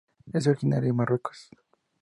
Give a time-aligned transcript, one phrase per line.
[0.33, 1.51] Es originario de Marruecos.